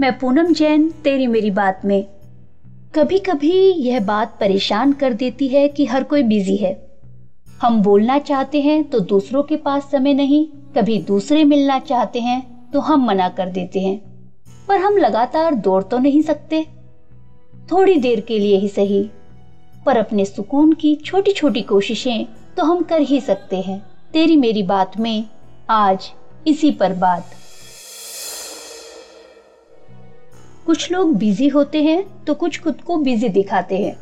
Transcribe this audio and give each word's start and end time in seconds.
मैं 0.00 0.18
पूनम 0.18 0.52
जैन, 0.52 0.88
तेरी 1.04 1.26
मेरी 1.26 1.50
बात 1.50 1.80
में। 1.84 2.04
कभी 2.94 3.18
कभी 3.18 3.72
यह 3.72 4.00
बात 4.00 4.36
परेशान 4.40 4.92
कर 4.92 5.12
देती 5.12 5.48
है 5.48 5.68
कि 5.68 5.84
हर 5.86 6.02
कोई 6.02 6.22
बिज़ी 6.22 6.56
है। 6.56 6.98
हम 7.62 7.82
बोलना 7.82 8.18
चाहते 8.18 8.60
हैं 8.60 8.82
तो 8.84 9.00
दूसरों 9.00 9.42
के 9.42 9.56
पास 9.56 9.82
समय 9.82 10.14
नहीं, 10.14 10.46
कभी 10.76 10.98
दूसरे 11.02 11.44
मिलना 11.44 11.78
चाहते 11.78 12.20
हैं 12.20 12.70
तो 12.70 12.80
हम 12.80 13.06
मना 13.06 13.28
कर 13.28 13.48
देते 13.48 13.80
हैं। 13.80 13.98
पर 14.68 14.76
हम 14.76 14.96
लगातार 14.96 15.54
दौड़ 15.54 15.82
तो 15.82 15.98
नहीं 15.98 16.22
सकते। 16.22 16.66
थोड़ी 17.72 17.96
देर 17.96 18.20
के 18.20 18.38
लिए 18.38 18.56
ही 18.56 18.68
सही। 18.68 19.02
पर 19.86 19.96
अपने 19.96 20.24
सुकून 20.24 20.72
की 20.72 20.94
छोटी 20.94 21.32
छोटी 21.32 21.62
कोशिशें 21.62 22.26
तो 22.56 22.64
हम 22.64 22.82
कर 22.82 23.00
ही 23.00 23.20
सकते 23.20 23.60
हैं। 23.60 23.82
तेरी 24.12 24.36
मेरी 24.36 24.62
बात 24.62 24.98
में 24.98 25.24
आज 25.70 26.10
इसी 26.46 26.70
पर 26.70 26.92
बात। 26.92 27.30
कुछ 30.66 30.90
लोग 30.92 31.14
बिज़ी 31.16 31.48
होते 31.48 31.82
हैं 31.82 32.24
तो 32.24 32.34
कुछ 32.34 32.60
खुद 32.60 32.80
को 32.80 32.96
बिज़ी 32.96 33.28
दिखाते 33.28 33.78
हैं। 33.78 33.96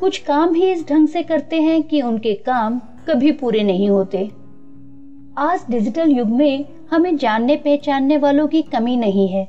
कुछ 0.00 0.18
काम 0.18 0.54
ही 0.54 0.70
इस 0.72 0.86
ढंग 0.88 1.08
से 1.08 1.22
करते 1.22 1.60
हैं 1.60 1.82
कि 1.82 2.02
उनके 2.02 2.34
काम 2.34 2.78
कभी 3.08 3.32
पूरे 3.32 3.62
नहीं 3.62 3.88
होते। 3.90 4.24
आज 5.38 5.64
डिजिटल 5.70 6.10
युग 6.10 6.28
में 6.28 6.64
हमें 6.90 7.16
जानने 7.16 7.56
पहचानने 7.56 8.16
वालों 8.16 8.46
की 8.48 8.62
कमी 8.62 8.96
नहीं 8.96 9.28
है। 9.28 9.44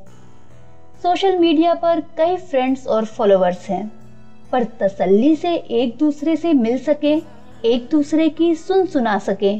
सोशल 1.04 1.38
मीडिया 1.40 1.74
पर 1.74 2.00
कई 2.18 2.36
फ्रेंड्स 2.38 2.88
और 2.88 3.06
फॉलोअर्स 3.06 3.70
हैं, 3.70 3.92
पर 4.52 4.64
तसल्ली 4.64 5.36
से 5.36 5.56
एक 5.56 5.96
दूसरे 5.98 6.36
से 6.36 6.54
मिल 6.54 6.78
सके, 6.78 7.16
एक 7.66 7.88
दूसरे 7.92 8.30
की 8.30 8.54
सुन 8.56 8.86
सुना 8.86 9.18
सके। 9.20 9.56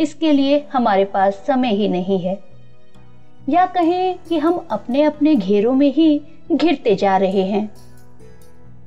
इसके 0.00 0.32
लिए 0.32 0.66
हमारे 0.72 1.04
पास 1.04 1.42
समय 1.46 1.74
ही 1.74 1.88
नहीं 1.88 2.18
है। 2.18 2.47
या 3.48 3.66
कहें 3.66 4.18
कि 4.28 4.38
हम 4.38 4.66
अपने 4.70 5.02
अपने 5.02 5.34
घेरों 5.36 5.72
में 5.74 5.92
ही 5.94 6.20
घिरते 6.52 6.94
जा 6.94 7.16
रहे 7.16 7.42
हैं। 7.42 7.70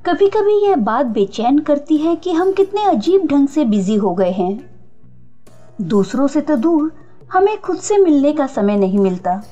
कभी 0.06 0.28
कभी 0.28 0.66
यह 0.66 0.76
बात 0.76 1.06
बेचैन 1.06 1.58
करती 1.58 1.96
है 1.96 2.16
कि 2.16 2.32
हम 2.32 2.52
कितने 2.52 2.82
अजीब 2.82 3.26
ढंग 3.26 3.48
से 3.48 3.64
बिज़ी 3.64 3.94
हो 3.94 4.14
गए 4.14 4.30
हैं। 4.30 4.70
दूसरों 5.80 6.26
से 6.26 6.40
तो 6.40 6.56
दूर 6.56 6.92
हमें 7.32 7.60
खुद 7.60 7.76
से 7.76 7.98
मिलने 7.98 8.32
का 8.32 8.46
समय 8.46 8.76
नहीं 8.76 8.98
मिलता। 8.98 9.42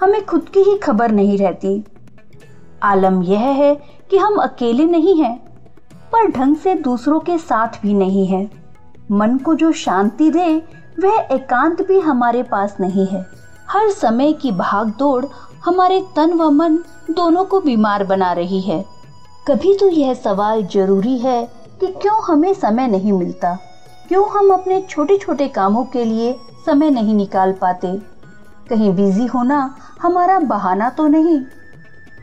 हमें 0.00 0.24
खुद 0.26 0.48
की 0.48 0.60
ही 0.60 0.78
खबर 0.78 1.10
नहीं 1.10 1.38
रहती। 1.38 1.84
आलम 2.82 3.22
यह 3.22 3.40
है 3.40 3.74
कि 4.10 4.16
हम 4.16 4.36
अकेले 4.36 4.84
नहीं 4.84 5.22
हैं, 5.22 5.36
पर 6.12 6.30
ढंग 6.30 6.56
से 6.56 6.74
दूसरों 6.74 7.20
के 7.20 7.38
साथ 7.38 7.82
भी 7.82 7.94
नहीं 7.94 8.26
है। 8.26 8.50
मन 9.10 9.38
को 9.38 9.54
जो 9.54 9.72
शांति 9.72 10.30
दे, 10.30 10.62
वह 11.00 11.28
एकांत 11.32 11.88
भी 11.88 12.00
हमारे 12.00 12.42
पास 12.42 12.76
नहीं 12.80 13.06
है। 13.06 13.43
हर 13.74 13.90
समय 13.90 14.32
की 14.32 14.52
भाग 14.52 14.88
दौड़ 14.88 15.24
हमारे 15.64 16.04
तन 16.16 16.32
व 16.32 16.50
मन 16.50 16.76
दोनों 17.10 17.44
को 17.44 17.60
बीमार 17.60 18.04
बना 18.04 18.32
रही 18.32 18.60
है। 18.60 18.84
कभी 19.48 19.74
तो 19.74 19.88
यह 19.88 20.14
सवाल 20.14 20.66
ज़रूरी 20.66 21.18
है 21.18 21.48
कि 21.80 21.86
क्यों 21.86 22.24
हमें 22.24 22.54
समय 22.54 22.88
नहीं 22.88 23.12
मिलता? 23.12 23.58
क्यों 24.08 24.28
हम 24.28 24.50
अपने 24.50 24.86
छोटे 24.90 25.18
छोटे 25.18 25.48
कामों 25.48 25.84
के 25.84 26.04
लिए 26.04 26.36
समय 26.66 26.90
नहीं 26.90 27.14
निकाल 27.14 27.52
पाते? 27.52 27.98
कहीं 28.70 28.94
बिज़ी 28.94 29.26
होना 29.26 29.76
हमारा 30.02 30.38
बहाना 30.38 30.90
तो 30.90 31.06
नहीं। 31.06 31.40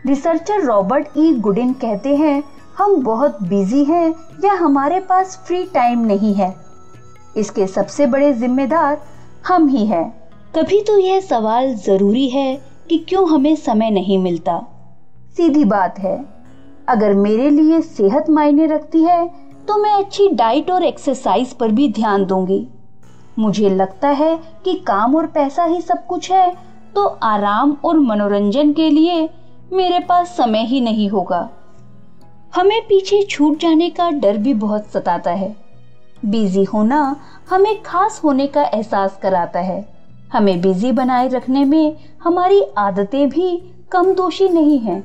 रिसर्चर 0.06 0.62
रॉबर्ट 0.62 1.08
ई. 1.18 1.34
गुडिन 1.34 1.74
कहते 1.74 2.16
हैं, 2.16 2.44
हम 2.78 3.04
बहुत 3.04 3.44
बिज़ी 3.44 3.84
हैं 3.84 4.16
या 4.46 4.54
हमारे 4.54 5.00
पास 5.00 5.44
फ्री 5.48 5.64
टाइम 5.64 6.00
नहीं 6.00 6.34
है। 6.34 6.56
इसके 7.38 7.68
सबसे 7.68 8.08
बड़े 8.08 8.34
जिम्मेदार 8.34 9.02
हम 9.48 9.68
ही 9.68 9.86
हैं। 9.86 10.21
कभी 10.54 10.80
तो 10.82 10.98
यह 10.98 11.20
सवाल 11.20 11.74
ज़रूरी 11.76 12.28
है 12.30 12.56
कि 12.90 12.98
क्यों 13.10 13.28
हमें 13.30 13.56
समय 13.56 13.90
नहीं 13.90 14.18
मिलता। 14.18 14.58
सीधी 15.38 15.64
बात 15.66 16.00
है, 16.00 16.18
अगर 16.88 17.14
मेरे 17.16 17.50
लिए 17.50 17.80
सेहत 17.82 18.30
मायने 18.30 18.66
रखती 18.66 19.04
है 19.04 19.28
तो 19.68 19.78
मैं 19.78 19.92
अच्छी 19.94 20.28
डाइट 20.30 20.72
और 20.72 20.84
एक्सरसाइज 20.84 21.54
पर 21.54 21.72
भी 21.72 21.88
ध्यान 21.90 22.26
दूँगी। 22.26 22.66
मुझे 23.40 23.70
लगता 23.70 24.10
है 24.10 24.36
कि 24.66 24.74
काम 24.88 25.16
और 25.16 25.28
पैसा 25.28 25.64
ही 25.64 25.80
सब 25.82 26.06
कुछ 26.08 26.32
है 26.32 26.52
तो 26.96 27.06
आराम 27.06 27.76
और 27.86 28.00
मनोरंजन 28.00 28.74
के 28.74 28.90
लिए 28.90 29.30
मेरे 29.74 30.00
पास 30.00 30.36
समय 30.38 30.66
ही 30.66 30.82
नहीं 30.82 31.08
होगा। 31.10 31.50
हमें 32.54 32.82
पीछे 32.82 33.22
छूट 33.24 33.58
जाने 33.60 33.90
का 33.90 34.10
डर 34.12 34.38
भी 34.38 34.54
बहुत 34.56 34.92
सताता 34.94 35.32
है। 35.32 35.56
बिज़ी 36.26 36.64
होना 36.64 37.16
हमें 37.50 37.82
खास 37.84 38.22
होने 38.24 38.48
का 38.48 38.64
एहसास 38.64 39.18
कराता 39.22 39.60
है। 39.60 39.91
हमें 40.32 40.60
बिज़ी 40.62 40.92
बनाए 40.92 41.28
रखने 41.28 41.64
में 41.66 41.96
हमारी 42.24 42.62
आदतें 42.78 43.30
भी 43.30 43.58
कम 43.92 44.14
दोषी 44.14 44.50
नहीं 44.50 44.80
हैं। 44.80 45.04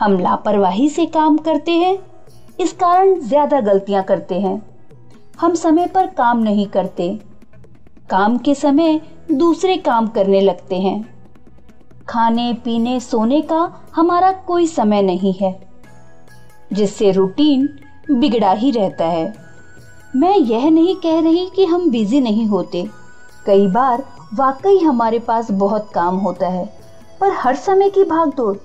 हम 0.00 0.18
लापरवाही 0.18 0.88
से 0.88 1.06
काम 1.06 1.36
करते 1.38 1.72
हैं, 1.72 1.98
इस 2.60 2.72
कारण 2.72 3.14
ज़्यादा 3.20 3.60
गलतियाँ 3.60 4.02
करते 4.02 4.40
हैं। 4.40 4.60
हम 5.40 5.54
समय 5.54 5.86
पर 5.86 6.06
काम 6.06 6.38
नहीं 6.38 6.66
करते। 6.66 7.08
काम 8.10 8.36
के 8.38 8.54
समय 8.54 9.00
दूसरे 9.32 9.76
काम 9.76 10.06
करने 10.06 10.40
लगते 10.40 10.80
हैं। 10.80 11.00
खाने, 12.08 12.52
पीने, 12.54 13.00
सोने 13.00 13.40
का 13.42 13.72
हमारा 13.94 14.32
कोई 14.46 14.66
समय 14.66 15.02
नहीं 15.02 15.32
है, 15.32 15.60
जिससे 16.72 17.10
रूटीन 17.12 17.68
बिगड़ा 18.10 18.52
ही 18.52 18.70
रहता 18.70 19.04
है। 19.04 19.32
मैं 20.16 20.36
यह 20.36 20.70
नहीं 20.70 20.96
कह 20.96 21.20
रही 21.20 21.50
कि 21.56 21.64
हम 21.64 21.90
बिज़ी 21.90 22.20
नहीं 22.20 22.46
होते। 22.46 22.88
कई 23.46 23.66
बार 23.66 24.04
वाकई 24.34 24.78
हमारे 24.78 25.18
पास 25.18 25.50
बहुत 25.50 25.88
काम 25.94 26.16
होता 26.16 26.48
है, 26.48 26.64
पर 27.20 27.32
हर 27.32 27.54
समय 27.56 27.90
की 27.90 28.04
भाग 28.04 28.32
दौड़ 28.36 28.56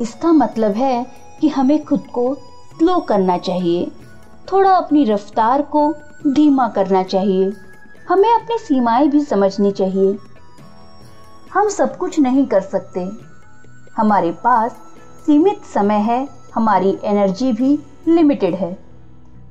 इसका 0.00 0.32
मतलब 0.32 0.72
है 0.72 1.06
कि 1.40 1.48
हमें 1.48 1.84
खुद 1.84 2.06
को 2.14 2.34
स्लो 2.34 2.98
करना 3.00 3.38
चाहिए, 3.38 3.90
थोड़ा 4.52 4.70
अपनी 4.70 5.04
रफ्तार 5.04 5.62
को 5.62 5.94
धीमा 6.26 6.68
करना 6.68 7.02
चाहिए, 7.02 7.52
हमें 8.08 8.28
अपनी 8.34 8.58
सीमाएँ 8.58 9.08
भी 9.08 9.20
समझनी 9.20 9.70
चाहिए। 9.70 10.16
हम 11.54 11.68
सब 11.68 11.96
कुछ 11.96 12.18
नहीं 12.20 12.46
कर 12.46 12.60
सकते। 12.60 13.08
हमारे 13.96 14.30
पास 14.32 14.76
सीमित 15.26 15.64
समय 15.64 16.00
है, 16.02 16.28
हमारी 16.54 16.98
एनर्जी 17.04 17.52
भी 17.52 17.78
लिमिटेड 18.08 18.54
है। 18.54 18.76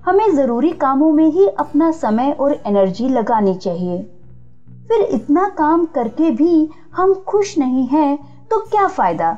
हमें 0.06 0.36
ज़रूरी 0.36 0.72
कामों 0.72 1.12
में 1.12 1.26
ही 1.26 1.48
अपना 1.48 1.92
समय 1.92 2.32
और 2.32 2.62
एनर्जी 2.66 3.10
लगानी 3.10 3.56
चाहिए। 3.56 4.21
फिर 4.92 5.02
इतना 5.02 5.50
काम 5.50 5.86
करके 5.86 6.32
भी 6.32 6.70
हम 6.94 7.14
खुश 7.14 7.58
नहीं 7.58 7.88
हैं 7.88 8.18
तो 8.48 8.58
क्या 8.58 8.88
फ़ायदा? 8.88 9.38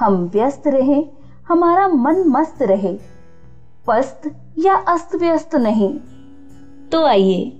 हम 0.00 0.30
व्यस्त 0.32 0.62
रहे, 0.66 1.04
हमारा 1.48 1.88
मन 1.88 2.24
मस्त 2.26 2.62
रहे। 2.62 2.92
पस्त 3.86 4.30
या 4.58 4.74
अस्त 4.74 5.14
व्यस्त 5.14 5.54
नहीं। 5.54 5.98
तो 6.92 7.04
आइए, 7.04 7.52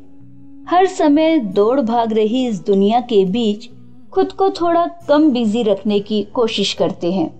हर 0.69 0.87
समय 0.87 1.39
दौड़ 1.39 1.81
भाग 1.81 2.13
रही 2.13 2.47
इस 2.49 2.65
दुनिया 2.67 3.01
के 3.01 3.25
बीच 3.25 3.69
खुद 4.13 4.33
को 4.33 4.51
थोड़ा 4.51 4.87
कम 5.09 5.31
बिज़ी 5.31 5.63
रखने 5.63 6.01
की 6.01 6.23
कोशिश 6.23 6.73
करते 6.75 7.13
हैं। 7.13 7.31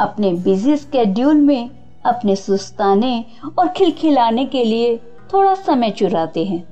अपने 0.00 0.32
बिज़ी 0.32 0.76
स्केड्यूल 0.76 1.34
में 1.34 1.70
अपने 2.06 2.36
सुस्ताने 2.36 3.24
और 3.58 3.68
खिलखिलाने 3.68 4.44
के 4.46 4.64
लिए 4.64 4.96
थोड़ा 5.34 5.54
समय 5.54 5.90
चुराते 5.90 6.44
हैं। 6.44 6.69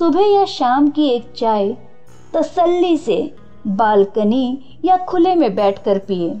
सुबह 0.00 0.26
या 0.26 0.44
शाम 0.44 0.88
की 0.88 1.08
एक 1.08 1.24
चाय 1.36 1.66
तसल्ली 2.34 2.96
से 2.96 3.16
बालकनी 3.66 4.58
या 4.84 4.96
खुले 4.96 5.34
में 5.34 5.54
बैठकर 5.54 5.98
पिए। 5.98 6.40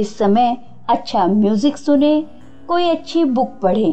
इस 0.00 0.16
समय 0.18 0.56
अच्छा 0.88 1.26
म्यूज़िक 1.26 1.76
सुने, 1.76 2.24
कोई 2.68 2.88
अच्छी 2.88 3.24
बुक 3.24 3.50
पढ़े। 3.62 3.92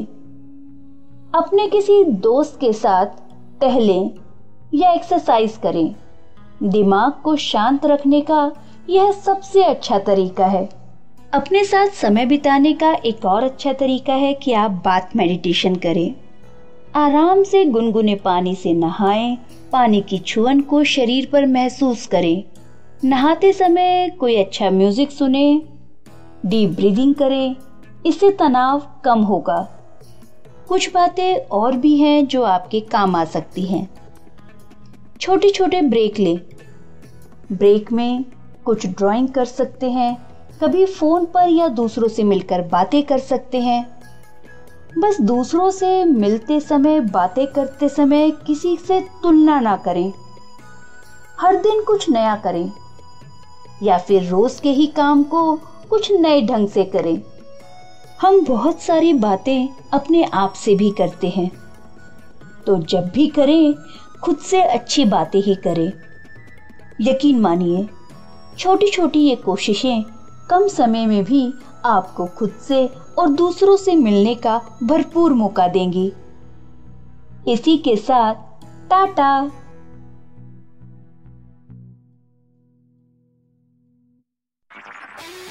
अपने 1.36 1.68
किसी 1.68 2.04
दोस्त 2.04 2.60
के 2.60 2.74
साथ 2.74 3.06
टहलें 3.62 4.10
या 4.74 4.92
एक्सरसाइज 4.92 5.58
करें। 5.58 5.96
दिमाग 6.64 7.22
को 7.24 7.36
शांत 7.36 7.86
रखने 7.86 8.22
का 8.22 8.52
यह 8.90 9.12
सबसे 9.12 9.64
अच्छा 9.64 10.00
तरीका 10.00 10.46
है। 10.46 10.70
अपने 11.34 11.64
साथ 11.64 11.88
समय 11.88 12.26
बिताने 12.26 12.74
का 12.74 12.94
एक 13.06 13.26
और 13.26 13.44
अच्छा 13.44 13.74
तरीका 13.74 14.14
है 14.14 14.34
कि 14.34 14.54
आप 14.54 14.82
बात 14.86 15.16
मेडिटेशन 15.16 15.76
करें। 15.76 16.27
आराम 16.98 17.44
से 17.44 17.66
गुनगुने 17.66 18.16
पानी 18.16 18.56
से 18.56 18.74
नहाएँ, 18.74 19.38
पानी 19.72 20.02
की 20.02 20.18
छुअन 20.18 20.62
को 20.62 20.84
शरीर 20.84 21.30
पर 21.32 21.46
महसूस 21.46 22.06
करें। 22.08 22.44
नहाते 23.04 23.54
समय 23.54 24.10
कोई 24.10 24.36
अच्छा 24.36 24.70
म्यूज़िक 24.70 25.12
सुने, 25.12 25.62
डीप 26.46 26.70
ब्रीदिंग 26.70 27.16
करें, 27.16 27.56
इससे 28.06 28.32
तनाव 28.32 28.82
कम 29.06 29.20
होगा। 29.20 29.58
कुछ 30.68 30.94
बातें 30.94 31.36
और 31.36 31.78
भी 31.78 31.96
हैं 31.98 32.28
जो 32.28 32.44
आपके 32.44 32.80
काम 32.80 33.16
आ 33.16 33.24
सकती 33.26 33.66
हैं। 33.66 33.88
छोटे 35.22 35.50
छोटे 35.50 35.82
ब्रेक 35.82 36.20
लें। 36.20 36.40
ब्रेक 37.52 37.92
में 37.92 38.26
कुछ 38.66 38.88
ड्राइंग 38.88 39.30
कर 39.30 39.46
सकते 39.46 39.92
हैं, 39.92 40.18
कभी 40.64 40.86
फ़ोन 40.86 41.26
पर 41.26 41.50
या 41.50 41.68
दूसरों 41.68 42.08
से 42.08 42.24
मिलकर 42.24 42.62
बातें 42.62 43.04
कर 43.04 43.18
सकते 43.18 43.62
हैं। 43.62 43.97
बस 44.98 45.22
दूसरों 45.22 45.72
से 45.72 46.04
मिलते 46.06 46.60
समय, 46.60 47.00
बातें 47.00 47.48
करते 47.48 47.90
समय 47.90 48.32
किसी 48.32 48.78
से 48.78 49.02
तुलना 49.02 49.60
ना 49.60 49.78
करें। 49.78 50.14
हर 51.40 51.56
दिन 51.56 51.84
कुछ 51.84 52.10
नया 52.10 52.36
करें। 52.36 52.72
या 53.84 53.98
फिर 53.98 54.24
रोज 54.24 54.60
के 54.60 54.70
ही 54.70 54.88
काम 54.88 55.24
को 55.24 55.56
कुछ 55.90 56.12
नए 56.12 56.42
ढंग 56.42 56.68
से 56.68 56.84
करें। 56.84 57.22
हम 58.22 58.46
बहुत 58.46 58.82
सारी 58.82 59.14
बातें 59.14 59.68
अपने 59.94 60.24
आप 60.24 60.54
से 60.54 60.76
भी 60.76 60.92
करते 60.92 61.30
हैं। 61.30 61.52
तो 62.66 62.78
जब 62.78 63.10
भी 63.10 63.28
करें, 63.28 63.76
खुद 64.24 64.38
से 64.38 64.62
अच्छी 64.62 65.06
बातें 65.06 65.42
ही 65.42 65.56
करें। 65.56 65.94
यकीन 67.02 67.40
मानिए 67.40 67.88
छोटी 68.58 68.92
छोटी 68.92 69.20
ये 69.20 69.36
कोशिशें 69.36 70.04
कम 70.50 70.68
समय 70.68 71.06
में 71.06 71.24
भी 71.24 71.54
आपको 71.88 72.26
खुद 72.26 72.52
से 72.68 72.86
और 73.20 73.30
दूसरों 73.30 73.78
से 73.78 73.96
मिलने 73.96 74.36
का 74.36 74.58
भरपूर 74.84 75.34
मौका 75.34 75.68
देंगी। 75.68 76.12
इसी 77.52 77.78
के 77.78 77.96
साथ 77.96 78.36
टाटा। 78.90 79.52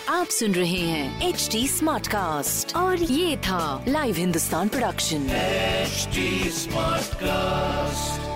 आप 0.09 0.27
सुन 0.27 0.53
रहे 0.53 0.81
हैं 0.81 1.29
एच 1.29 1.49
डी 1.53 1.67
स्मार्ट 1.69 2.07
कास्ट 2.07 2.77
और 2.77 3.03
ये 3.03 3.37
था 3.37 3.85
live 3.89 4.17
Hindustan 4.17 4.69
production 4.69 5.27
smart 6.53 7.15
cast 7.15 8.36